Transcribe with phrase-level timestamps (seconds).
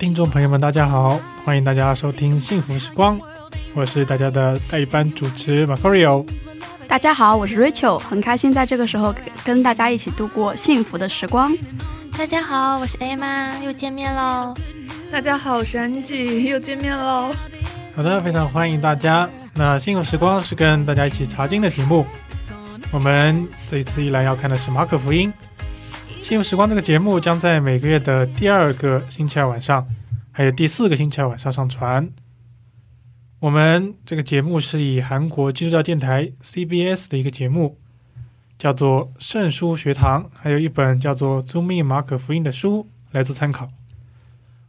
[0.00, 3.18] 听众朋友们，大家好，欢迎大家收听《幸福时光》，
[3.74, 6.26] 我是大家的代班主持 Macario。
[6.88, 11.54] 大家好，我是 Rachel，很开心在这个时候跟大家一起度过幸福的时光。
[12.16, 14.54] 大家好，我是 Emma，又见面喽。
[15.12, 17.30] 大家好，我是 Angie，，又见面喽。
[17.94, 19.28] 好的，非常欢迎大家。
[19.52, 22.06] 那《幸福时光》是跟大家一起查经的题目，
[22.90, 25.30] 我们这一次一来要看的是马可福音。
[26.22, 29.84] 《幸福时光》这个节目将在每个月的第二个星期二晚上，
[30.30, 32.08] 还有第四个星期二晚上上传。
[33.40, 37.78] 我们这个节目是以韩国基督教电台 CBS 的一个节目，
[38.58, 43.68] 叫做《圣书学堂》，还有一本叫做《宗密马可福音》的书来做参考。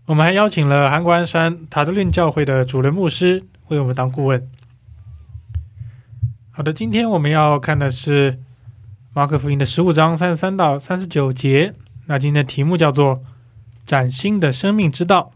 [0.06, 4.50] 我们还邀请了韩国鞍山塔德令教会的主任牧师为我们当顾问。
[6.50, 8.40] 好的，今天我们要看的是
[9.14, 11.74] 马可福音的十五章三十三到三十九节。
[12.06, 13.22] 那今天的题目叫做
[13.86, 15.34] “崭新的生命之道”。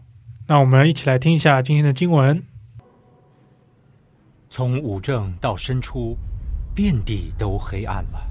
[0.48, 2.42] 那我们一起来听一下今天的经文。
[4.50, 6.18] 从五正到深处，
[6.74, 8.22] 遍地都黑暗了。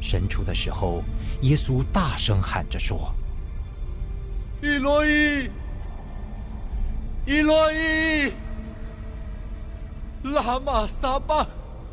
[0.00, 1.02] 申初的时候，
[1.42, 3.12] 耶稣大声喊着说
[4.62, 5.50] 伊洛伊，
[7.26, 8.32] 伊洛伊，
[10.22, 11.46] 拉玛撒巴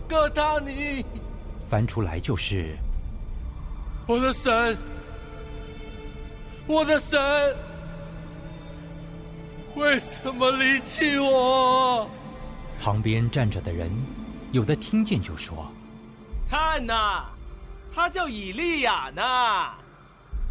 [0.07, 1.03] 哥达尼
[1.69, 2.75] ，：“翻出来就是
[4.07, 4.77] 我的神，
[6.67, 7.19] 我的神，
[9.75, 12.09] 为什么离弃我？
[12.81, 13.89] 旁边站着的人，
[14.51, 15.71] 有的听见就说，
[16.49, 17.25] 看呐，
[17.93, 19.23] 他叫以利亚呢。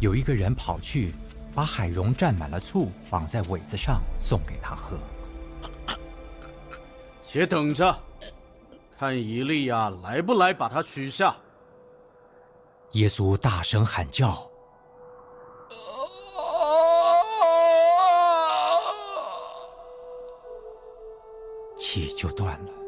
[0.01, 1.13] 有一个人跑去
[1.53, 4.99] 把海蓉蘸满了醋，绑在苇子上送给他喝。
[7.23, 7.97] 且等着，
[8.97, 11.35] 看以利亚来不来把他取下。
[12.91, 14.49] 耶稣大声喊叫，
[21.77, 22.84] 气就断了。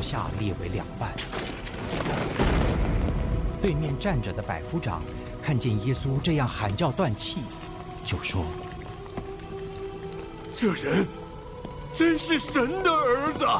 [0.00, 1.10] 下裂为两半。
[3.62, 5.02] 对面站着的百夫长
[5.42, 7.38] 看见耶稣这样喊叫断气，
[8.04, 8.44] 就说
[10.54, 11.06] 这人
[11.92, 13.46] 真是神的儿子。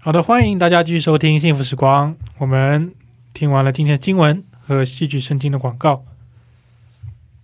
[0.00, 2.12] 好的，欢迎大家继续收听《幸福时光》。
[2.38, 2.94] 我们
[3.34, 6.04] 听完了今天的经文和戏剧圣经的广告。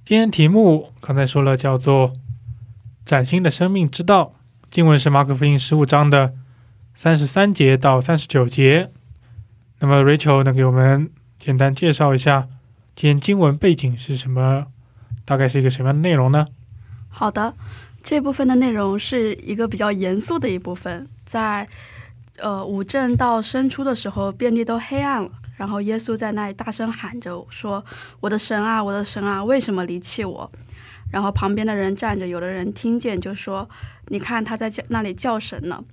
[0.05, 2.13] 今天题目刚才说了，叫做
[3.07, 4.35] “崭新的生命之道”。
[4.69, 6.35] 经文是马可福音十五章的
[6.93, 8.91] 三十三节到三十九节。
[9.79, 11.09] 那么 Rachel 能给我们
[11.39, 12.49] 简单介绍一下
[12.97, 14.67] 今天经文背景是什么？
[15.25, 16.49] 大概是一个什么样的内容呢？
[17.09, 17.55] 好的，
[18.03, 21.69] 这部分的内容是一个比较严肃的一部分，在
[22.39, 25.31] 呃五正到申初的时候，遍地都黑暗了。
[25.57, 27.85] 然后耶稣在那里大声喊着说
[28.21, 30.51] ：“我的神啊，我的神啊，为什么离弃我？”
[31.13, 33.69] 然后旁边的人站着，有的人听见就说
[34.09, 35.85] ：“你看他在叫那里叫神呢，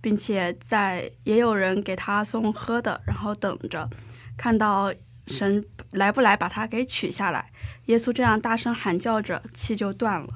[0.00, 3.90] 并且在也有人给他送喝的，然后等着
[4.36, 4.94] 看到
[5.26, 7.50] 神来不来把他给取下来。”
[7.86, 10.28] 耶稣这样大声喊叫着，气就断了。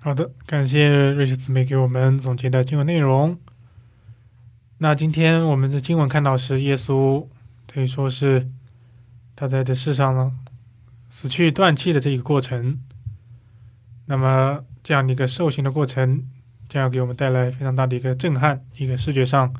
[0.00, 3.38] 好的，感谢瑞士姊妹给我们总结的经文内容。
[4.80, 7.26] 那今天我们的经文看到是耶稣
[7.66, 8.48] 可以说是
[9.34, 10.32] 他在这世上呢
[11.10, 12.78] 死去断气的这一个过程。
[14.06, 16.22] 那么这样的一个受刑的过程，
[16.68, 19.52] 将要给我们带来非常大的一个震撼，一个视觉上，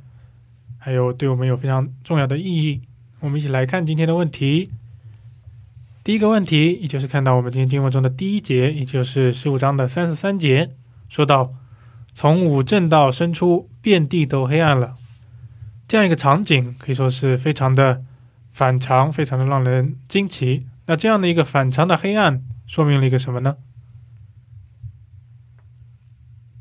[0.79, 2.81] 还有对我们有非常重要的意义。
[3.21, 4.71] 我们一起来看今天的问题：
[6.05, 10.71] 第一个问题，也就是看到我们今天经文中的第一节，也就是十五章的三十三节，
[11.09, 11.53] 说到
[12.15, 14.97] 从五正到生出，遍地都黑暗了。
[15.89, 18.05] 这样一个场景可以说是非常的
[18.53, 20.67] 反常，非常的让人惊奇。
[20.85, 23.57] 那这样的一个反常的黑暗，说明了一个什么呢？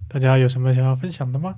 [0.08, 1.56] 大家有什么想要分享的吗？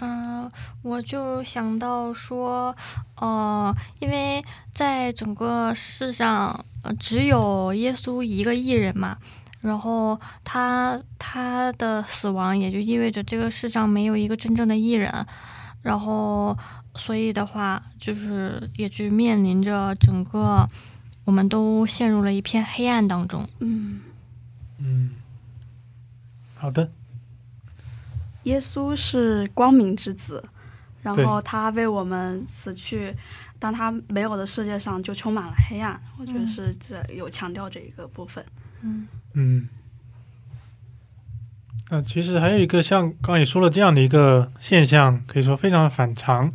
[0.00, 0.50] 嗯，
[0.82, 2.74] 我就想到说，
[3.14, 9.16] 呃，因为在整个世上，呃，只有耶稣一个艺人嘛，
[9.60, 15.24] 然后他他的死亡也就意味着这个世上没有一个真正的艺人，
[15.84, 16.56] 然后
[16.94, 20.66] 所以的话，就是也就面临着整个
[21.26, 23.46] 我们都陷入了一片黑暗当中。
[23.58, 24.00] 嗯，
[24.78, 25.10] 嗯，
[26.56, 26.90] 好的，
[28.44, 30.42] 耶稣是光明之子，
[31.02, 33.14] 然后他为我们死去，
[33.58, 36.00] 当他没有的世界上就充满了黑暗。
[36.18, 38.42] 我觉得嗯是这有强调这一个部分。
[38.80, 39.68] 嗯嗯。
[41.90, 46.52] 那其实还有一个像刚刚也说了这样的一个现象，可以说非常的反常。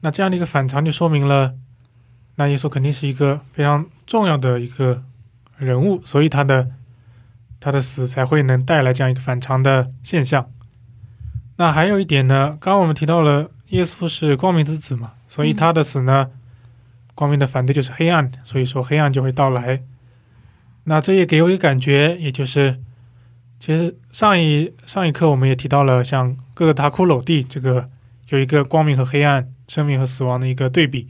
[0.00, 1.54] 那这样的一个反常就说明了，
[2.36, 5.02] 那耶稣肯定是一个非常重要的一个
[5.58, 6.70] 人物，所以他的
[7.58, 10.50] 他的死才会能带来这样一个反常的现象。
[11.56, 16.30] 那还有一点呢，刚刚我们提到了耶稣是光明之子嘛，所以他的死呢，
[17.14, 19.82] 光明的反对就是黑暗，所以说黑暗就会到来。
[20.84, 22.80] 那这也给我一个感觉，也就是，
[23.60, 27.88] 其实上一上一课我们也提到了，像各个塔库鲁地这个
[28.30, 31.08] 有一个光明和黑暗、生命和死亡的一个对比。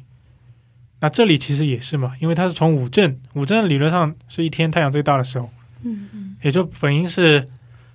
[0.98, 5.48] 那这里其实也是嘛，因为它是从五正，五正理论上是一天太阳最大的时候，
[5.82, 7.48] 嗯也就本应是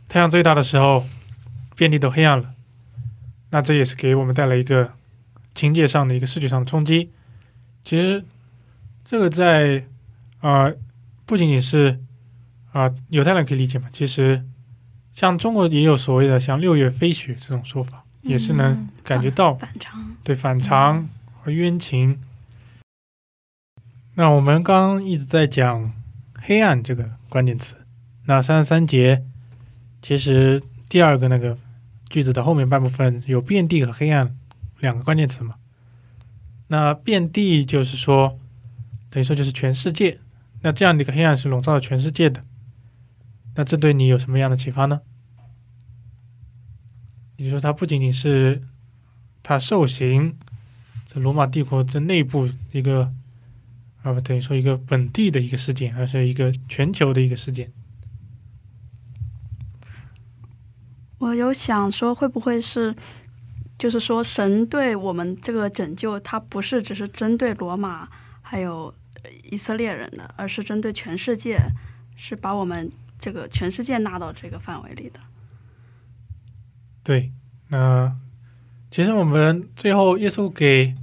[0.07, 1.05] 太阳最大的时候，
[1.75, 2.51] 遍地都黑暗了。
[3.51, 4.93] 那这也是给我们带来一个
[5.53, 7.11] 情节上的一个视觉上的冲击。
[7.83, 8.23] 其实
[9.03, 9.83] 这个在
[10.39, 10.73] 呃
[11.25, 11.99] 不仅仅是
[12.75, 14.43] 啊、犹太人可以理解嘛，其实
[15.13, 20.13] 像中国也有所谓的像六月飞雪这种说法，也是能嗯感觉到反常。
[20.25, 21.07] 对反常
[21.41, 22.19] 和冤情。
[24.15, 25.93] 那我们刚刚一直在讲
[26.41, 27.77] 黑暗这个关键词，
[28.25, 29.23] 那三十三节
[30.01, 31.57] 其实第二个那个
[32.09, 34.35] 句子的后面半部分有遍地和黑暗
[34.81, 35.55] 两个关键词嘛。
[36.67, 38.37] 那遍地就是说，
[39.09, 40.19] 等于说就是全世界。
[40.61, 42.43] 那这样的一个黑暗是笼罩了全世界的。
[43.55, 45.01] 那这对你有什么样的启发呢？
[47.37, 48.61] 也就是说，它不仅仅是
[49.43, 50.37] 它受刑，
[51.05, 53.11] 在罗马帝国这内部一个
[54.03, 57.71] 啊，不等于说一个本地的一个事件，而是一个全球的一个事件。
[61.17, 62.95] 我有想说，会不会是，
[63.79, 68.07] 就是说，神对我们这个拯救，它不是只是针对罗马
[68.41, 68.93] 还有
[69.49, 71.57] 以色列人的，而是针对全世界，
[72.15, 75.19] 是把我们这个全世界纳到这个范围里的。
[77.03, 77.31] 对，
[77.69, 78.15] 那
[78.89, 80.95] 其实我们最后耶稣给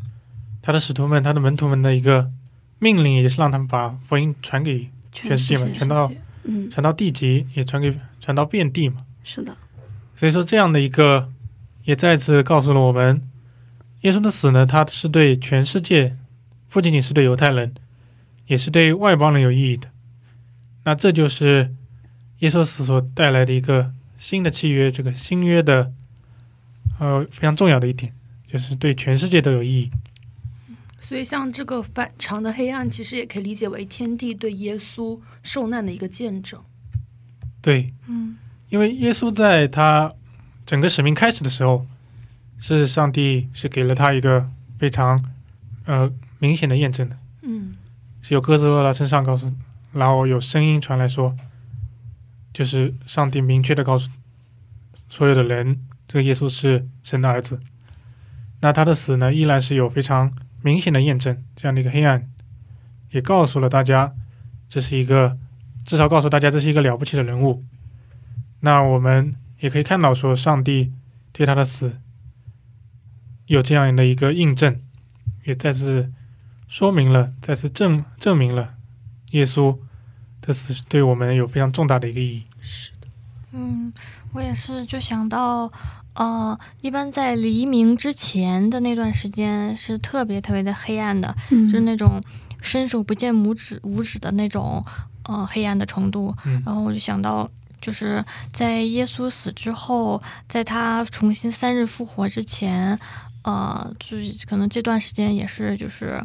[0.61, 2.31] 他的使徒们、他的门徒们的一个
[2.79, 6.13] 命令，也是让他们把福音传给全世界嘛，传到
[6.45, 8.97] 嗯，传到地极，也传给传到遍地嘛。
[9.23, 9.57] 是的，
[10.17, 11.31] 所以说，这样的一个
[11.85, 13.23] 也再次告诉了我们，
[14.01, 16.17] 耶稣的死呢，他是对全世界，
[16.69, 17.73] 不仅仅是对犹太人，
[18.47, 19.89] 也是对外邦人有意义的。
[20.85, 21.73] 那这就是
[22.43, 25.93] 耶稣死所带来的一个新的契约，这个新约的
[26.99, 28.13] 呃非常重要的一点，
[28.49, 29.91] 就是对全世界都有意义。
[31.01, 36.61] 所以，像这个反常的黑暗，其实也可以理解为天地对耶稣受难的一个见证。
[37.61, 38.37] 对，嗯
[38.71, 40.13] 因为耶稣在他
[40.67, 41.87] 整个使命开始的时候，
[42.59, 45.23] 是上帝是给了他一个非常
[45.85, 47.17] 呃明显的验证的。
[47.43, 47.75] 嗯
[48.21, 49.53] 是有鸽子落到身上，告诉，
[49.93, 51.37] 然后有声音传来说，
[52.53, 54.11] 就是上帝明确的告诉
[55.09, 57.61] 所有的人，这个耶稣是神的儿子。
[58.61, 60.33] 那他的死呢，依然是有非常
[60.63, 62.29] 明显的验证，这样的一个黑暗，
[63.11, 64.15] 也告诉了大家，
[64.69, 65.37] 这是一个
[65.85, 67.63] 至少告诉大家这是一个了不起的人物。
[68.61, 70.93] 那我们也可以看到说，上帝
[71.33, 71.99] 对他的死
[73.47, 74.81] 有这样的一个印证，
[75.45, 76.13] 也再次
[76.69, 78.75] 说明了，再次证证明了
[79.33, 79.77] 耶稣
[80.43, 82.43] 的死对我们有非常重大的一个意义。
[82.61, 83.07] 是的
[83.53, 83.93] 嗯，
[84.33, 85.73] 我也是就想到，
[86.15, 92.21] 呃，一般在黎明之前的那段时间是特别特别的黑暗的，嗯就是那种
[92.61, 94.85] 伸手不见五指五指的那种
[95.25, 96.35] 呃黑暗的程度。
[96.45, 97.49] 嗯然后我就想到，
[97.81, 102.99] 就是在耶稣死之后，在他重新三日复活之前，
[103.45, 106.25] 呃，就是可能这段时间也是就是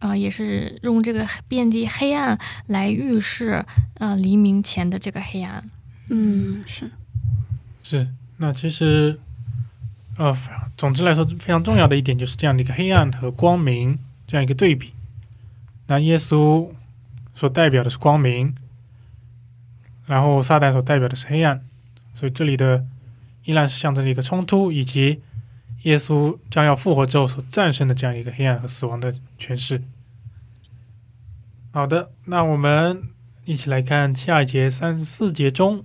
[0.00, 3.64] 啊、也是用这个遍地黑暗来预示
[3.94, 5.62] 呃黎明前的这个黑暗。
[6.08, 6.90] 嗯，是，
[7.82, 9.20] 是，那其实，
[10.16, 10.36] 呃，
[10.76, 14.92] 总之来说，非常重要的一点就是这样的一个黑暗和光明这样一个对比。
[15.86, 16.68] 那耶稣
[17.34, 18.54] 所代表的是光明，
[20.06, 21.62] 然后撒旦所代表的是黑暗，
[22.14, 22.84] 所以这里的
[23.44, 25.20] 依然是象征了一个冲突，以及
[25.82, 29.82] 耶稣将要复活之后所战胜的这样一个黑暗和死亡的诠释。
[31.72, 33.02] 好的，那我们
[33.44, 35.84] 一起来看下一节三十四节中。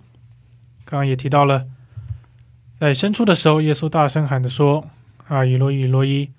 [0.84, 1.68] 刚刚也提到了，
[2.80, 4.88] 在伸出的时候，耶稣大声喊着说
[5.28, 6.30] ：“啊，以罗伊，以罗伊，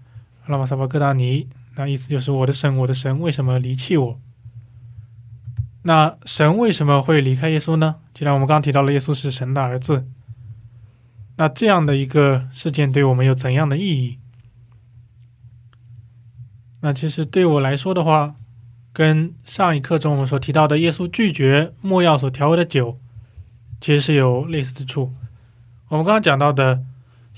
[0.46, 4.20] 拉玛萨巴克达尼。”那意思就是：“我的神，我的神，为什么离弃我？”
[5.82, 7.96] 那神为什么会离开耶稣呢？
[8.12, 10.04] 既然我们刚提到了耶稣是神的儿子，
[11.36, 14.18] 那这样的一个事件对我们有怎样的意义？
[16.80, 18.34] 那其实对我来说的话，
[18.92, 22.98] 跟上一课中我们所提到的耶稣拒绝莫药所调和的酒。
[23.78, 25.12] 其实是有类似之处。
[25.88, 26.82] 我们刚刚讲到的，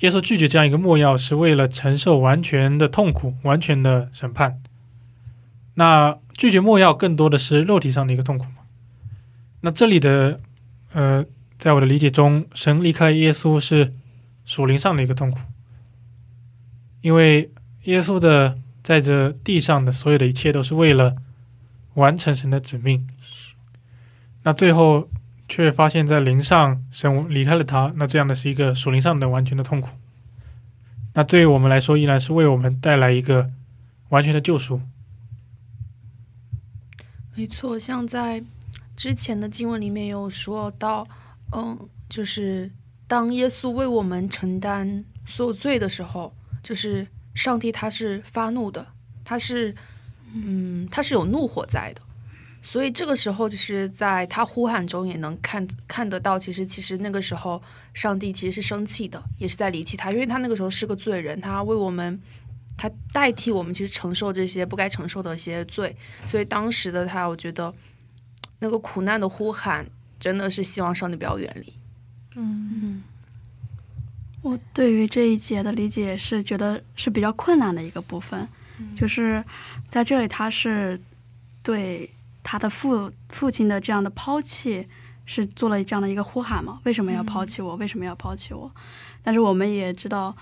[0.00, 4.62] 耶稣拒绝这样一个墨药，是为了承受完全的痛苦、完全的审判。
[5.74, 8.46] 那拒绝墨药更多的是肉体上的一个痛苦？
[9.62, 10.38] 那这里的，
[10.92, 11.26] 呃，
[11.58, 13.92] 在我的理解中，神离开耶稣是
[14.44, 15.38] 属灵上的一个痛苦，
[17.02, 17.50] 因为
[17.84, 21.16] 耶稣的在这地上的所有的一切都是为了
[21.94, 23.08] 完成神的指命。
[24.42, 25.08] 那最后。
[25.50, 29.88] 却发现，在灵上神离开了他，那这样的是一个属灵上的完全的痛苦。
[31.14, 33.50] 那对于我们来说，依然是为我们带来一个
[34.10, 34.82] 完全的救赎。
[37.34, 38.44] 没错，像在
[38.94, 41.08] 之前的经文里面有说到，
[41.52, 42.70] 嗯，就是
[43.06, 48.86] 当耶稣为我们承担所有罪的时候，就是上帝他是发怒的，
[49.24, 49.74] 他是，
[50.34, 52.02] 嗯，他是有怒火在的。
[52.60, 57.62] 所以这个时候，就是在他呼喊中也能看看得到，其实其实那个时候，
[57.94, 62.20] 上帝其实是生气的，也是在离弃他，因为他那个时候是个罪人，他为我们，
[62.76, 67.72] 他代替我们去承受这些不该承受的一些罪，所以当时的他，我觉得
[68.58, 69.88] 那个苦难的呼喊，
[70.18, 71.72] 真的是希望上帝不要远离。
[72.36, 73.02] 嗯，
[74.42, 78.48] 我对于这一节的理解是觉得是比较困难的一个部分，
[78.94, 79.44] 就是
[79.86, 81.00] 在这里他是
[81.62, 82.10] 对。
[82.50, 84.88] 他的父父亲的这样的抛弃，
[85.26, 86.80] 是做了这样的一个呼喊嘛？
[86.84, 87.76] 为什么要抛弃我？
[87.76, 88.72] 为什么要抛弃我？
[89.22, 90.34] 但是我们也知道，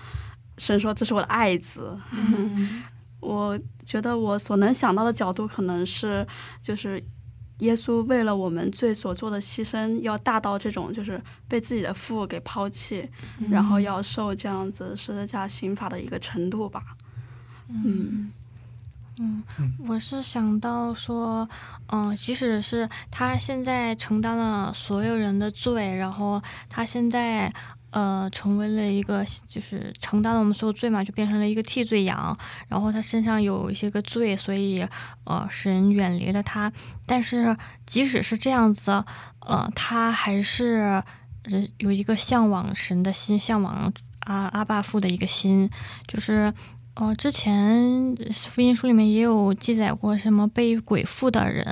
[0.57, 1.99] 神说这是我的爱子。
[3.19, 6.25] 我觉得我所能想到的角度，可能是
[6.63, 7.03] 就是
[7.59, 13.09] 耶稣为了我们罪所做的牺牲，要大到这种就是被自己的父给抛弃，
[13.49, 16.83] 然后要受这样子十字架刑罚的一个程度吧。
[17.69, 18.31] 嗯。
[19.19, 19.43] 嗯，
[19.87, 21.49] 我是想到说，
[21.87, 27.51] 嗯，即使是他现在承担了所有人的罪，然后他现在
[27.97, 32.37] 呃成为了一个，就是承担了我们所有罪嘛，就变成了一个替罪羊，
[32.67, 34.87] 然后他身上有一些个罪，所以
[35.23, 36.71] 呃神远离了他。
[37.07, 38.91] 但是即使是这样子，
[39.39, 41.01] 呃，他还是
[41.79, 45.67] 有一个向往神的心，向往阿阿爸父的一个心，
[46.07, 46.53] 就是。
[46.99, 51.63] 哦，之前福音书里面也有记载过，什么被鬼附的人，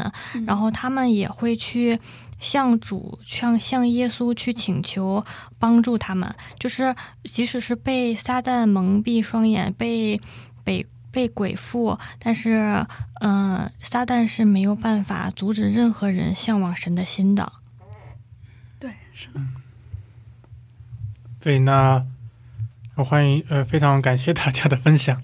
[0.45, 1.99] 然后他们也会去
[2.39, 5.25] 向主、向向耶稣去请求
[5.57, 6.33] 帮助他们。
[6.59, 10.19] 就是即使是被撒旦蒙蔽双眼，被
[10.63, 12.85] 被被鬼附，但是，
[13.21, 17.51] 嗯，撒旦是没有办法阻止任何人向往神的心的。
[18.79, 19.41] 对，是的。
[21.39, 22.05] 对，那。
[22.97, 25.21] 我欢迎，呃，非常感谢大家的分享。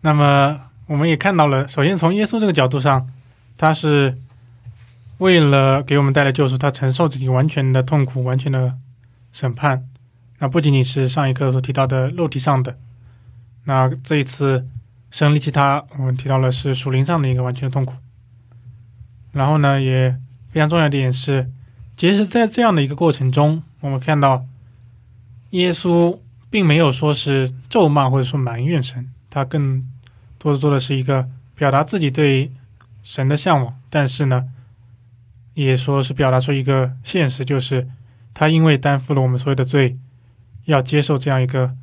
[0.00, 3.06] 那么，我们也看到了，首先从耶稣这个角度上，
[3.58, 4.16] 他是
[5.18, 8.74] 为了给我们带来救赎，他承受自己完全的痛苦、完全的
[9.32, 9.88] 审判。
[10.38, 12.78] 那不仅仅是上一课所提到的肉体上的，
[13.64, 14.66] 那这一次
[15.10, 17.94] 生离其他，我们提到了是属灵上的一个完全的痛苦。
[19.32, 20.16] 然后呢，也
[20.50, 21.50] 非常重要的一点是，
[21.96, 24.44] 其实，在这样的一个过程中，我们看到
[25.50, 26.18] 耶稣。
[26.48, 29.84] 并没有说是咒骂或者说埋怨神，他更
[30.38, 32.50] 多的做的是一个表达自己对
[33.02, 34.48] 神的向往，但是呢，
[35.64, 37.88] 也说是表达出一个现实，就是
[38.34, 39.96] 他因为担负了我们所有的罪，
[40.66, 41.74] 要接受这样一个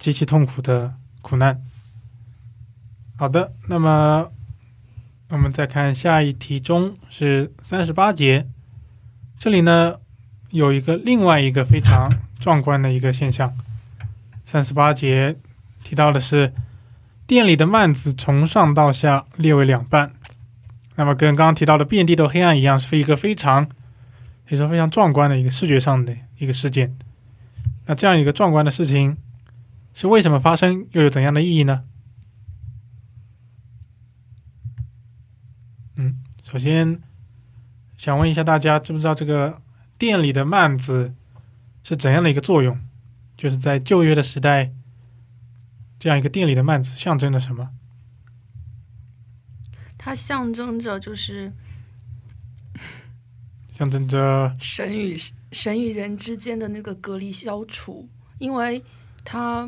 [0.00, 1.62] 极其痛苦的苦难。
[3.16, 4.32] 好的，那么
[5.28, 8.48] 我们再看下一题，中是三十八节，
[9.38, 9.94] 这里呢
[10.50, 13.54] 有一个另外一个非常壮观的一个现象。
[14.44, 15.36] 三十八节
[15.84, 16.52] 提到的是，
[17.28, 20.12] 殿里的幔子从上到下列为两半，
[20.96, 23.66] 那么跟刚刚提到的遍地都黑暗一样，是一个非常
[24.48, 26.96] 可以说非常壮观的一个视觉上的一个事件。
[27.86, 29.16] 那这样一个壮观的事情
[29.92, 31.84] 是为什么发生，又有怎样的意义呢？
[35.96, 37.00] 嗯，首先
[37.96, 39.60] 想问一下大家，知不知道这个
[39.98, 41.14] 殿里的幔子
[41.82, 42.78] 是怎样的一个作用？
[43.36, 44.70] 就是在旧约的时代，
[45.98, 47.70] 这样一个殿里的幔子象征着什么？
[50.04, 51.50] 它象征着就是
[53.78, 55.16] 象征着 神与
[55.50, 58.06] 神与人之间的那个隔离消除，
[58.38, 58.84] 因为
[59.24, 59.66] 它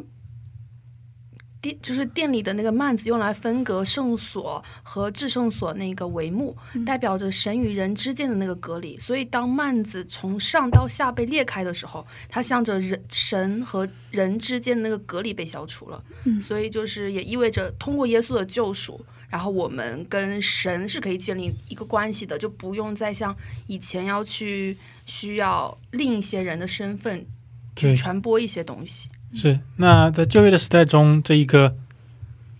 [1.67, 8.99] 殿就是店里的那个幔子用来分隔圣所和至圣所那个帷幕，代表着神与人之间的那个隔离。
[8.99, 16.03] 所以当幔子从上到下被裂开的时候，它向着人神和人之间的那个隔离被消除了。
[16.25, 19.05] 嗯所以就是也意味着通过耶稣的救赎。
[19.29, 27.27] 然后我们跟神是可以建立一个关系的，就不用再像以前要去需要另一些人的身份
[27.75, 29.11] 去传播一些东西。
[29.35, 31.77] 是那在旧约的时代中，这一个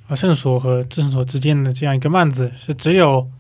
[0.09, 3.31] 啊圣所和至圣所之间的这样一个幔子，是只有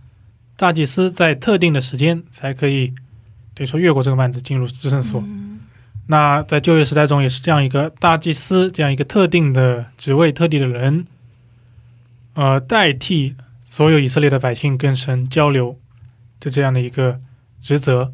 [0.56, 2.88] 大祭司在特定的时间才可以，
[3.54, 5.20] 等于说越过这个幔子进入至圣所。
[5.20, 5.44] 嗯
[6.08, 11.04] 那在旧约时代中也是这样一个大祭司这样一个特定的职位、特定的人，
[12.34, 15.76] 呃，代替所有以色列的百姓跟神交流
[16.38, 17.18] 的这样的一个
[17.60, 18.12] 职责。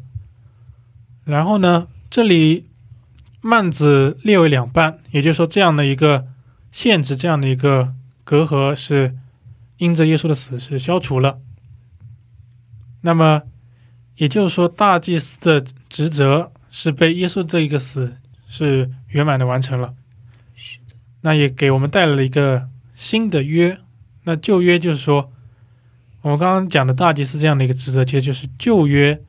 [1.23, 2.65] 然后呢，这里
[3.43, 6.25] 幔子列为两半，也就是说，这样的一个
[6.71, 9.15] 限制、这样的一个隔阂是
[9.77, 11.39] 因着耶稣的死是消除了。
[13.01, 13.43] 那么，
[14.15, 18.15] 也就是说，大祭司的职责是被耶稣这一个死
[18.47, 19.93] 是圆满的完成了。
[21.21, 23.77] 那也给我们带来了一个新的约。
[24.23, 25.31] 那旧约就是说，
[26.21, 29.21] 我们刚刚讲的大祭司这样的一个职责，其实就是旧约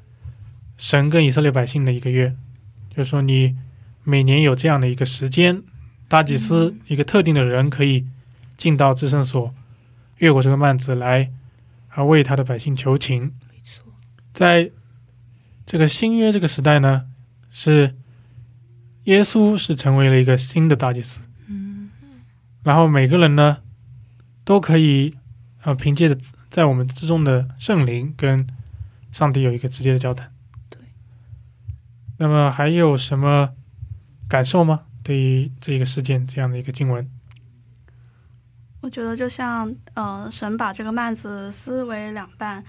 [0.77, 2.33] 神跟以色列百姓的一个约，
[2.91, 3.57] 就是说你
[4.05, 5.63] 每年有这样的一个时间，
[6.09, 8.07] 大祭司嗯一个特定的人可以
[8.57, 9.53] 进到至圣所，
[10.19, 11.33] 越过这个幔子来，
[11.89, 13.33] 啊为他的百姓求情。
[14.33, 14.71] 在
[15.67, 17.07] 这个新约这个时代呢，
[17.51, 17.95] 是
[19.05, 21.91] 耶稣是成为了一个新的大祭司，嗯，
[22.63, 23.59] 然后每个人呢
[24.45, 25.15] 都可以
[25.63, 26.19] 呃凭借着
[26.51, 28.47] 在我们之中的圣灵跟
[29.11, 30.33] 上帝有一个直接的交谈。
[30.69, 30.79] 对。
[32.19, 33.51] 那么还有什么
[34.29, 34.83] 感受吗？
[35.03, 37.09] 对于这一个事件这样的一个经文？
[38.81, 42.63] 我觉得就像，呃，神把这个幔子撕为两半，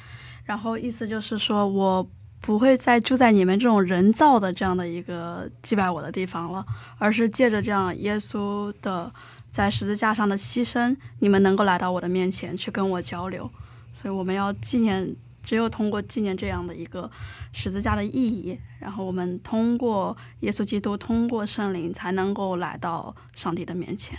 [0.45, 6.65] 然后意思就是说我不会再住在你们这种人造的这样的一个祭拜我的地方了，
[6.97, 9.11] 而是借着这样耶稣的
[9.49, 13.49] 在十字架上的牺牲，你们能够来到我的面前去跟我交流。
[13.93, 15.15] 所以我们要纪念，
[15.45, 17.09] 只有通过纪念这样的一个
[17.53, 24.17] 十字架的意义，然后我们通过耶稣基督，通过圣灵，才能够来到上帝的面前。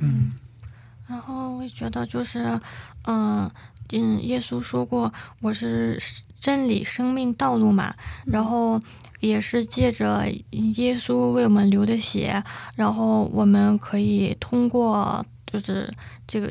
[0.00, 0.32] 嗯。
[1.06, 2.58] 然后我也觉得就是，
[3.04, 3.50] 嗯、
[3.90, 6.00] 嗯，耶稣说过我是
[6.40, 8.80] 真理、生命、道路嘛，然后
[9.20, 12.42] 也是借着耶稣为我们流的血，
[12.76, 15.92] 然后我们可以通过就是
[16.26, 16.50] 这个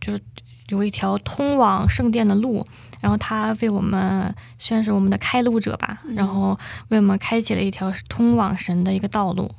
[0.00, 0.22] 就是
[0.68, 2.66] 有一条通往圣殿的路，
[3.00, 6.58] 然后他为我们算是我们的开路者吧，然后
[6.88, 9.50] 为我们开启了一条通往神的一个道路。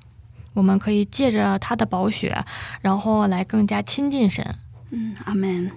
[0.54, 2.38] 我们可以借着他的宝血，
[2.82, 4.56] 然后来更加亲近神。
[4.89, 5.71] 嗯，阿门。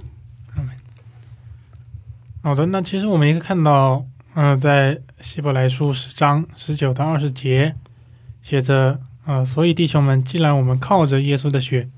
[2.43, 7.75] 好的，那其实我们也可以看到，嗯、在希伯来书十章十九到二十节
[8.43, 11.89] 写着，呃，所以弟兄们，既然我们靠着耶稣的血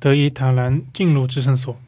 [0.00, 1.78] 得以坦然进入至圣所，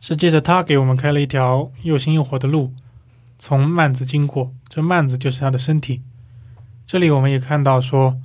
[0.00, 2.72] 是借着他给我们开了一条又新又活的路，
[3.38, 6.02] 从幔子经过，这幔子就是他的身体。
[6.86, 8.18] 这里我们也看到说，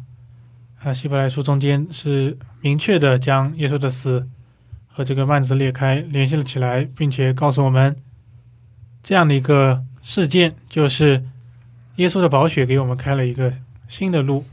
[0.81, 4.27] 啊，希伯来书中间是明确的将耶稣的死
[4.87, 7.95] 和这个幔子裂开联系了起来，并且告诉我们。
[9.03, 11.23] 这样的一个事件，就是
[11.97, 13.53] 耶稣的宝血给我们开了一个
[13.87, 14.43] 新的路，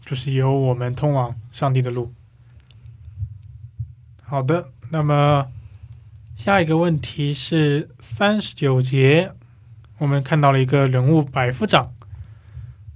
[0.00, 2.12] 就是由我们通往上帝的路。
[4.22, 5.48] 好的，那么
[6.36, 9.32] 下一个问题是三十九节，
[9.98, 11.92] 我们看到了一个人物百夫长。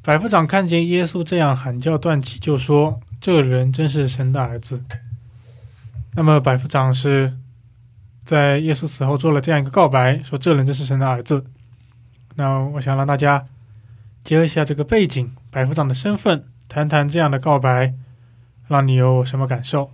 [0.02, 4.84] 百夫长看见耶稣这样喊叫断气，就说：“这人真是神的儿子。”
[6.14, 7.36] 那么百夫长是
[8.24, 11.44] 在耶稣死后做了这样一个告白，说这人真是神的儿子。
[12.36, 13.46] 那我想让大家
[14.22, 17.94] 结合一下这个背景，百夫长的身份，谈谈这样的告白，
[18.68, 19.90] 让你有什么感受？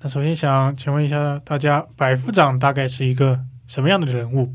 [0.00, 4.54] 那首先想请问一下大家，百夫长大概是一个什么样的人物？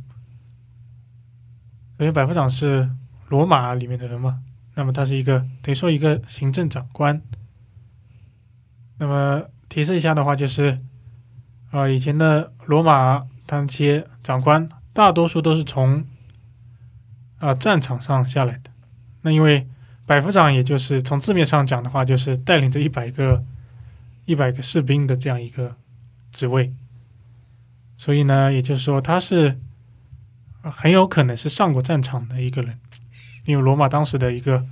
[1.98, 2.90] 首先，百夫长是
[3.28, 4.40] 罗马里面的人嘛，
[4.76, 7.22] 那么他是一个等于说一个行政长官。
[9.00, 10.80] 那么提示一下的话，就是
[11.72, 16.06] 啊，以前的罗马那些长官大多数都是从
[17.40, 18.72] 啊战场上下来的。
[19.24, 19.68] 那因为
[20.06, 23.44] 百夫长，也就是从字面上讲的话，就是带领着一百个。
[24.26, 25.76] 一百个士兵的这样一个
[26.32, 26.74] 职位，
[27.98, 29.60] 所以呢，也就是说他是
[30.62, 32.80] 很有可能是上过战场的一个人，
[33.46, 34.66] 因为罗马当时的一个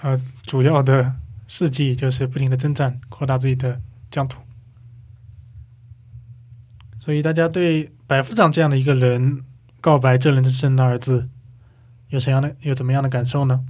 [0.00, 1.14] 呃主要的
[1.46, 3.80] 事迹就是不停的征战，扩大自己的
[4.10, 4.40] 疆土，
[6.98, 9.44] 所以大家对百夫长这样的一个人
[9.80, 11.28] 告白这人是生的儿子，
[12.08, 13.64] 有什么样的有怎么样的感受呢？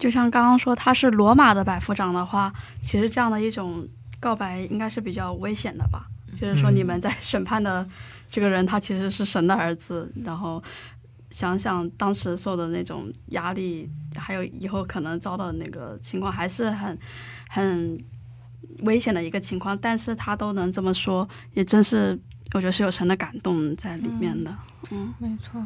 [0.00, 3.86] 就像刚刚说他是罗马的百夫长的话，其实这样的一种
[4.18, 6.06] 告白应该是比较危险的吧？
[6.40, 7.86] 就是说你们在审判的
[8.26, 10.62] 这个人他其实是神的儿子，然后
[11.28, 16.98] 想想当时受的那种压力，还有以后可能遭到的那个情况，还是很
[17.50, 18.02] 很
[18.78, 19.76] 危险的一个情况。
[19.76, 22.18] 但是他都能这么说，也真是
[22.54, 24.56] 我觉得是有神的感动在里面的。
[24.90, 25.62] 嗯，没错。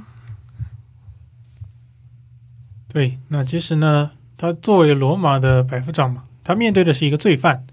[2.88, 4.10] 对，那其实呢。
[4.36, 7.64] 他作为罗马的百夫长嘛，他面对的是一个罪犯，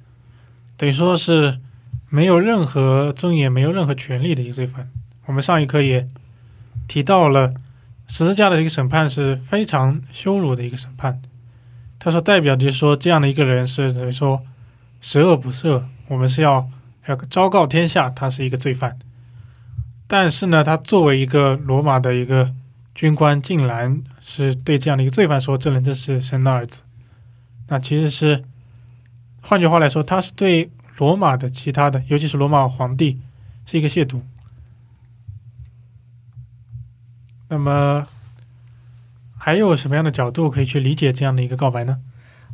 [0.78, 1.60] 等于说是
[2.10, 4.88] 没有任何尊严、没有任何权利的一个罪犯。
[5.26, 6.08] 我们上一课也
[6.88, 7.54] 提到了
[8.08, 11.22] 十字架的一个审判是非常羞辱的一个审判。
[11.98, 14.42] 他说，代表就是说，这样的一个人是等于说
[15.02, 16.70] 十恶不赦，我们是要
[17.08, 18.98] 要昭告天下，他是一个罪犯。
[20.08, 22.54] 但是呢，他作为一个罗马的一个
[22.94, 24.04] 军官，竟然。
[24.24, 26.82] 是对这样的一个罪犯说：“这人就是神的儿子。”
[27.68, 28.44] 那其实是，
[29.42, 33.20] 换句话来说，他是对罗马的其他的，尤其是罗马皇帝，
[33.66, 34.22] 是一个亵渎。
[37.50, 38.06] 那么，
[39.38, 42.00] 还有什么样的角度可以去理解这样的一个告白呢？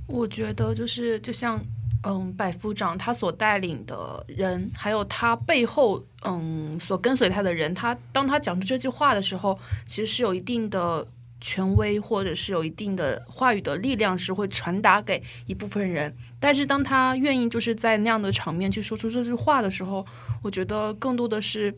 [0.06, 1.60] 我觉得就是，就像
[2.03, 11.08] 嗯，百夫长他所带领的人，还有他背后嗯所跟随他的人，他当他讲出这句话的时候，其实是有一定的。
[11.39, 20.06] 权威或者是有一定的话语的力量是会传达给一部分人，但是当他愿意就是在那样的场面去说出这句话的时候，
[20.41, 21.73] 我觉得更多的是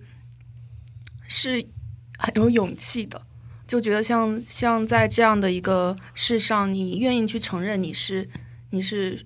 [1.27, 1.65] 是
[2.17, 3.21] 很有勇气的，
[3.67, 8.27] 就觉得像像在这样的一个世上，你愿意去承认你是
[8.69, 9.25] 你是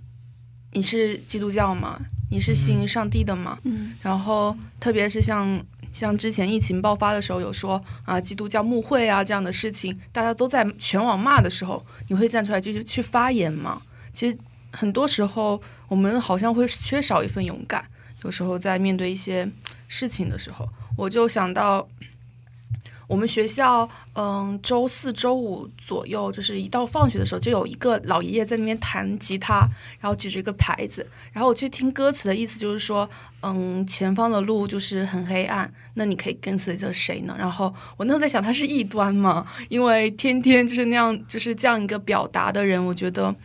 [0.72, 2.00] 你是基督教吗？
[2.32, 3.60] 你是信上帝的吗？
[3.63, 5.63] 嗯，然后特别是像。
[5.93, 13.82] 像之前疫情爆发的时候，有说啊基督教牧会啊这样的事情，大家都在全网骂的时候，你会站出来继续去发言吗？
[14.12, 14.38] 其实
[14.71, 17.86] 很多时候我们好像会缺少一份勇敢，
[18.23, 19.49] 有时候在面对一些
[19.88, 21.88] 事情的时候，我就想到。
[23.08, 29.68] 我们学校，嗯，周四周五左右，就是一到放学的时候，就有一个老爷爷在那边弹吉他，
[30.00, 33.10] 然后举着一个牌子，然后我去听歌词的意思就是说，
[33.42, 37.36] 嗯，前方的路就是很黑暗，那你可以跟随着谁呢？
[37.38, 39.46] 然后我那时候在想，他是异端吗？
[39.70, 43.36] 因为天天就是那样，就是这样一个表达的人，我觉得。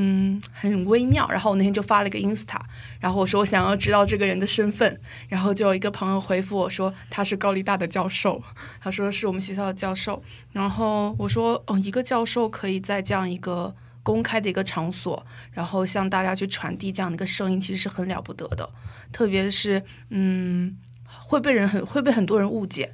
[0.00, 1.28] 嗯，很微妙。
[1.28, 2.58] 然后我那天就发了一个 Insta，
[3.00, 8.42] 然后我说我想要知道这个人的身份，然后就有一个朋友回复我说他是高利大的教授，
[8.80, 10.22] 他说是我们学校的教授。
[10.52, 18.70] 然后我说，嗯，一个教授可以在这样一个公开的一个场所，然后向大家去传递这样的一个声音，其实是很了不得的。
[19.12, 22.92] 特别是，嗯，会被人很会被很多人误解。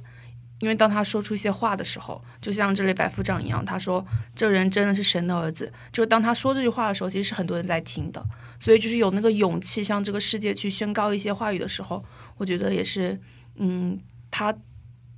[0.65, 4.03] 因为当他说出一些话的时候，就像这类白夫长一样，他说
[4.35, 5.71] 这人真的是神的儿子。
[5.91, 8.25] 就是当他说这句话的时候，其实是很多人在听的。
[8.59, 12.03] 所以就是有那个勇气向这个世界去宣告一些话语的时候，
[12.37, 13.19] 我觉得也是，
[13.57, 13.99] 嗯，
[14.31, 14.51] 他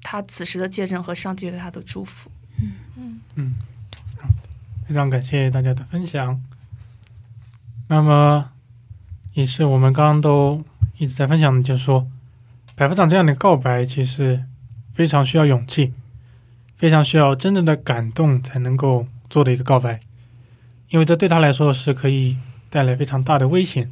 [0.03, 2.29] 他此时的见证和上帝对他的祝福。
[2.59, 3.53] 嗯嗯嗯，
[4.85, 6.41] 非常感谢大家的分享。
[7.87, 8.51] 那么
[9.33, 10.61] 也是我们刚刚都
[10.97, 12.05] 一直在分享的，就是说
[12.75, 14.43] 白夫长这样的告白，其实。
[14.97, 15.93] 非常需要勇气，
[16.75, 19.99] 非常需要真正的感动才能够做的一个告白，
[20.89, 22.35] 因为这对他来说是可以
[22.71, 23.91] 带来非常大的危险。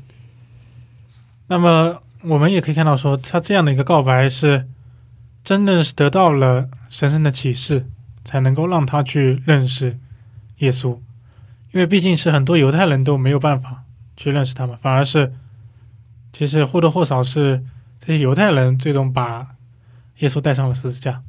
[1.46, 4.68] 那么我们也可以看到，说他这样的一个告白是
[5.44, 7.86] 真的是得到了神圣的启示，
[8.24, 10.00] 才能够让他去认识
[10.58, 10.98] 耶稣，
[11.72, 13.84] 因为毕竟是很多犹太人都没有办法
[14.18, 15.32] 去认识他们，反而是
[16.34, 17.64] 其实或多或少是
[18.00, 19.55] 这些犹太人最终把。
[20.20, 21.22] 耶稣带上了十字架，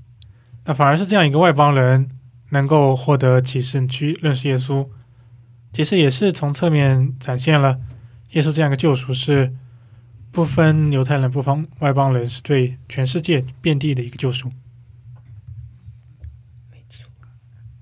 [0.64, 2.08] 那反而是这样一个外邦人
[2.50, 4.88] 能够获得启示去认识耶稣，
[5.72, 7.80] 其实也是从侧面展现了
[8.30, 9.52] 耶稣这样一个救赎是
[10.30, 14.52] 不分犹太人、不分外邦人，是对全世界遍地的一个救赎。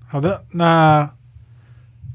[0.07, 1.13] 好的，那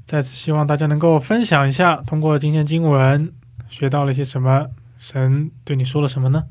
[0.06, 3.32] 再次希望大家能够分享一下，通过今天经文
[3.68, 6.46] 学到了一些什么，神对你说了什么呢？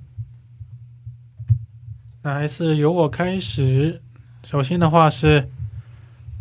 [2.21, 4.01] 那还是由我开始。
[4.43, 5.49] 首先的话是，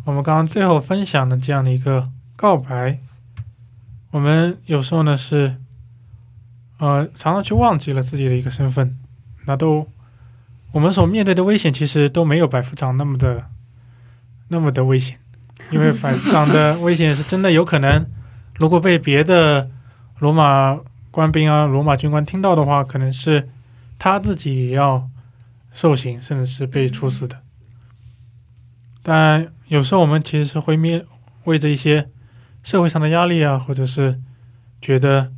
[0.05, 2.99] 我们刚刚最后分享的这样的一个告白。
[4.11, 5.55] 我们有时候呢是，
[6.79, 8.99] 呃，常常去忘记了自己的一个身份。
[9.47, 9.87] 那都，
[10.73, 13.45] 我们所面对的危险其实都没有百夫长那么的，
[14.49, 15.19] 那么的危险。
[15.71, 18.05] 因为百夫长的危险是真的有可能，
[18.59, 19.71] 如果被别的
[20.19, 20.81] 罗马
[21.13, 23.49] 官兵啊、罗马军官听到的话，可能是
[23.97, 25.09] 他自己也要。
[25.73, 27.43] 受刑，甚至是被处死的。
[29.03, 31.05] 但有时候我们其实是会面
[31.45, 32.09] 为着一些
[32.63, 34.21] 社会上的压力啊，或者是
[34.83, 35.33] 觉得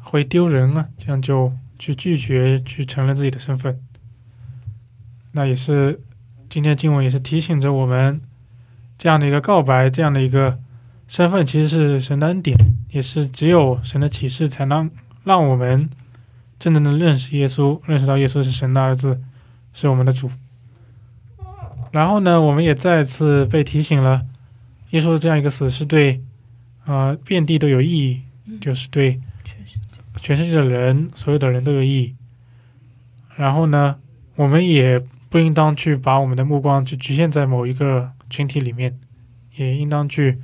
[0.00, 3.80] 会丢人啊，这样就去拒绝去承认自己的身份。
[5.32, 6.00] 那也是
[6.50, 8.20] 今天经文也是提醒着我们，
[8.98, 10.58] 这样的一个告白，这样的一个
[11.08, 12.56] 身份，其实是神的恩典，
[12.90, 14.90] 也是只有神的启示才能
[15.24, 15.88] 让我们
[16.58, 19.20] 真正的认识耶稣，认识到耶稣是神的儿子。
[19.74, 20.30] 是我们的主，
[21.90, 24.24] 然后呢，我们也再次被提醒了，
[24.90, 26.22] 耶稣的这样一个死是对，
[26.86, 28.22] 啊，遍地都有意义，
[28.60, 29.20] 就是对
[30.20, 32.14] 全世界的人，所有的人都有意义。
[33.36, 33.98] 然后呢，
[34.36, 38.96] 我们也不应当去把我们的目光去局限在某一个群体里面，
[39.56, 40.40] 也应当去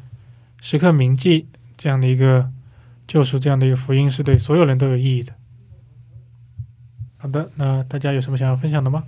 [0.61, 2.51] 时刻铭记这样的一个
[3.07, 5.33] 救赎，这样的一个福音是对所有人都有意义的。
[7.19, 9.05] 好的，那大家有什么想要分享的吗？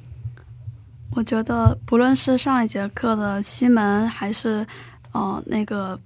[1.15, 4.67] 我觉得，不论是上一节课的西门，还是，
[5.13, 5.99] 呃，那个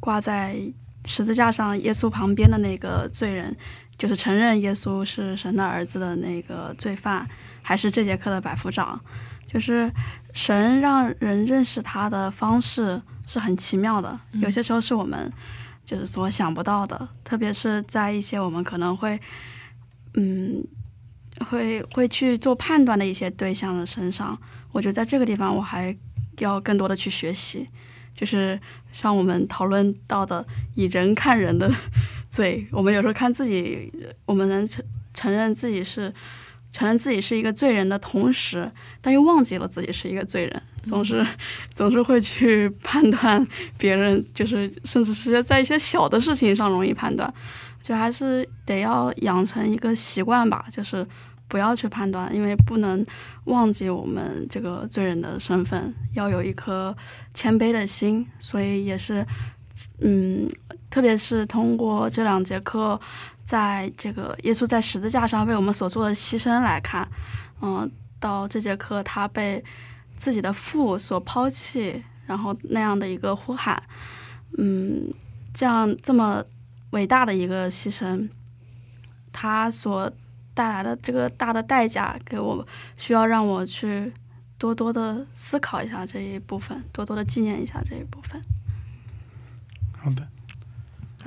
[0.00, 0.56] 挂在
[1.04, 3.54] 十字架上耶稣旁边的那个罪人，
[3.98, 7.28] 就是承认耶稣是神的儿子的那个罪犯，
[7.62, 8.98] 还是这节课的百夫长，
[9.46, 9.92] 就是
[10.32, 15.30] 神让人认识他的方式是很奇妙的，有些时候是我们
[15.84, 19.20] 就是所想不到的，特别是在一些我们可能会，
[20.14, 20.64] 嗯。
[21.50, 24.38] 会会去做判断的一些对象的身上，
[24.72, 25.94] 我觉得在这个地方我还
[26.38, 27.68] 要更多的去学习，
[28.14, 28.58] 就是
[28.90, 30.44] 像我们讨论到的
[30.74, 31.70] 以人看人的
[32.28, 33.92] 罪，我们有时候看自己，
[34.24, 36.12] 我们能承承认自己是
[36.72, 38.70] 承认自己是一个罪人的同时，
[39.00, 41.26] 但又忘记了自己是一个罪人，总是
[41.74, 43.46] 总是会去判断
[43.78, 47.32] 别人，就是甚至是在一些小的事情上容易判断。
[47.82, 51.06] 就还是得要养成一个习惯吧，就是
[51.48, 53.04] 不要去判断，因为不能
[53.44, 56.96] 忘记我们这个罪人的身份，要有一颗
[57.34, 58.26] 谦卑的心。
[58.38, 59.26] 所以也是，
[60.00, 60.48] 嗯，
[60.90, 63.00] 特别是通过这两节课，
[63.44, 67.08] 在这个耶稣在十字架上为我们所做的牺牲来看，
[67.60, 69.64] 嗯，到这节课他被
[70.16, 73.82] 自己的父所抛弃，然后那样的一个呼喊，
[74.58, 75.08] 嗯，
[75.54, 76.44] 这样这么。
[76.90, 78.28] 伟大的一个牺牲，
[79.32, 80.10] 他所
[80.56, 82.66] 带来的这个大的代价，给我
[82.96, 84.12] 需要让我去
[84.58, 88.42] 多多的思考一下这一部分，多多的纪念一下这一部分。
[89.96, 90.26] 好的。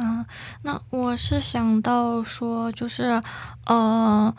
[0.03, 0.25] 啊，
[0.63, 3.21] 那我是想到说，就是
[3.65, 4.35] 呃。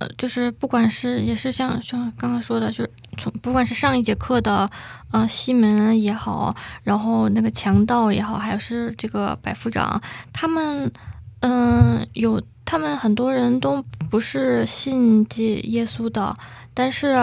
[0.00, 4.66] 呃，就是不管是也是像像刚刚说的，就是从不管是上一节课的，
[5.10, 10.00] 呃，西门也好，然后那个强盗也好，还是这个百夫长，
[10.32, 10.90] 他们，
[11.40, 15.26] 嗯，有他们很多人都不是信
[15.64, 16.32] 耶稣的，
[16.72, 17.16] 但是，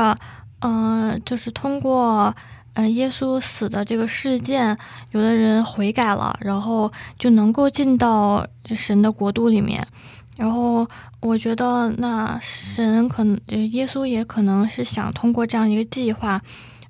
[0.60, 2.36] 嗯，就是通过，
[2.74, 4.78] 嗯，耶稣死的这个事件，
[5.12, 9.88] 有的人悔改了，然后就能够进到神的国度里面。
[10.36, 10.86] 然后
[11.22, 13.40] 我觉得，那神可能，
[13.72, 16.42] 耶稣也可能是想通过这样一个计划，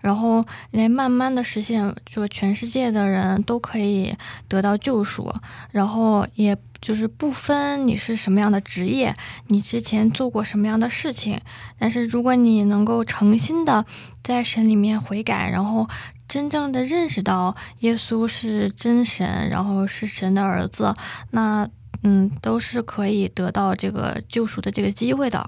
[0.08, 4.16] 然后来慢慢的实现，就全世界的人都可以
[4.48, 5.30] 得到救赎，
[5.72, 9.14] 然后也就是不分你是什么样的职业，
[9.48, 11.38] 你之前做过什么样的事情，
[11.78, 13.86] 但是如果你能够诚心的
[14.24, 15.90] 在神里面悔改，然后
[16.26, 20.96] 真正的认识到耶稣是真神，然后是神的儿子，
[21.32, 21.70] 那。
[22.04, 25.40] 嗯，都是可以得到这个救赎的这个机会的。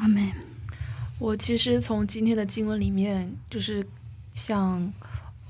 [0.00, 0.51] 阿门。
[1.22, 3.86] 我其实从今天的经文里面，就是
[4.34, 4.92] 像，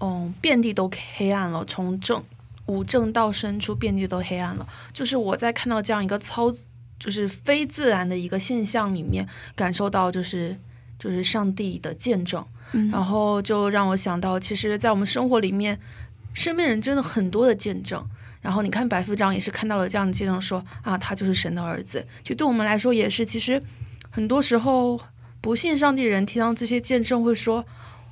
[0.00, 2.22] 嗯，遍地都黑暗了，从正
[2.66, 4.68] 无正到深处，遍地都黑暗了。
[4.92, 6.54] 就是我在看到这样一个超，
[6.98, 10.54] 就是非自然的一个现象里面，感受到就是
[10.98, 12.44] 就是上帝的见证，
[12.90, 15.80] 然后就让我想到，其实，在我们生活里面，
[16.34, 18.06] 身边人真的很多的见证。
[18.42, 22.06] 然后你看白夫长也是看到了这样的见证说，啊，他就是神的儿子。
[22.22, 23.62] 就对我们来说也是，其实
[24.10, 25.00] 很多时候
[25.42, 27.62] 不信上帝人听到这些见证会说，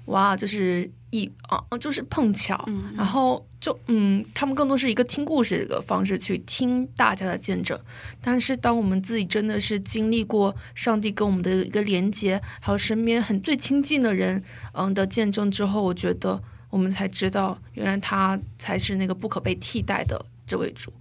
[0.07, 7.79] 哇，就是一啊，就是碰巧，嗯然后就嗯，他们更多是一个听故事的一个方式去听大家的见证。
[8.21, 20.93] 但是当我们自己真的是经历过上帝跟我们的一个连接，还有身边很最亲近的人嗯的见证之后，我觉得我们才知道，原来他才是那个不可被替代的这位主。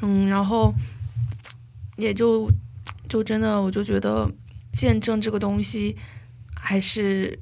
[0.00, 0.72] 嗯，然后
[1.96, 2.50] 也就
[3.08, 4.30] 就真的我就觉得
[4.76, 5.96] 见证这个东西
[6.54, 7.40] 还是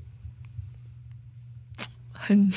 [2.13, 2.49] 很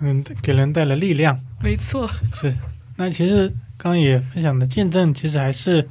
[0.00, 1.40] 嗯，给人带来力量。
[1.62, 2.06] 没错。
[2.34, 2.54] 是，
[2.96, 5.88] 那其实刚刚也分享的见证，其实还是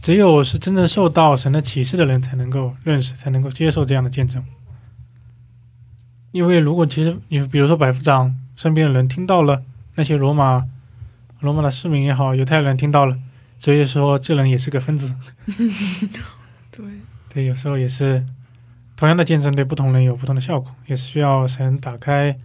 [0.00, 4.42] 只有是真正受到神的启示的人才能够认识，才能够接受这样的见证。
[6.32, 9.62] 因为如果其实你比如说百夫长身边的人听到了，
[9.96, 10.66] 那些罗马
[11.40, 13.18] 罗马的市民也好，犹太人听到了，
[13.58, 15.14] 直接说这人也是个分子。
[16.70, 16.84] 对，
[17.28, 18.24] 对，有时候也是
[18.96, 22.38] 同样的见证对不同人有不同的效果，也是需要神打开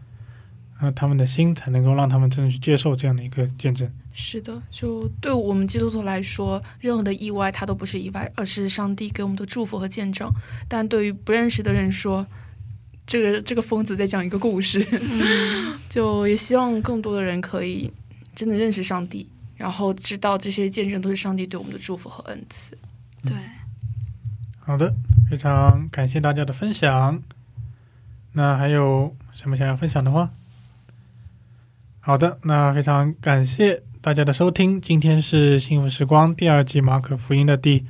[0.79, 3.89] 呃他们的心，才能够让他们真的去接受这样的一个见证。
[4.13, 10.29] 是的，就对我们基督徒来说，任何的意外它都不是意外，而是上帝给我们的祝福和见证。
[10.67, 12.25] 但对于不认识的人说，
[13.05, 14.85] 这个这个疯子在讲一个故事，
[15.89, 17.89] 就也希望更多的人可以
[18.35, 19.27] 真的认识上帝，
[19.61, 22.75] 然后知道这些见证都是上帝对我们的祝福和恩赐。
[23.23, 23.37] 对，
[24.59, 24.91] 好的，
[25.29, 27.21] 非常感谢大家的分享。
[28.33, 30.31] 那还有什么想要分享的话？
[31.99, 34.81] 好的，那非常感谢大家的收听。
[34.81, 37.85] 今天是幸福时光第二季马可福音的第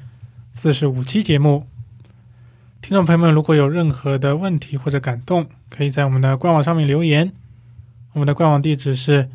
[0.53, 1.65] 四十五期节目。
[2.81, 7.31] 听众朋友们，如果有任何的问题或者感动，可以在我们的官网上面留言。
[8.11, 9.29] 我们的官网地址是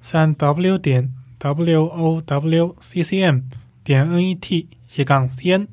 [0.00, 3.40] 三 w 点 w o w c c m
[3.82, 5.66] 点 n e t 斜杠 c n。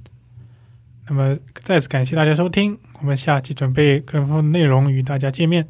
[1.07, 5.67] 那么再次感谢大家收听，我们下期准备更丰富的内容与大家见面，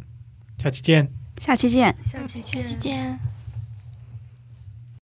[0.57, 1.11] 下期见。
[1.37, 1.95] 下期见。
[2.05, 3.36] 下期下期见。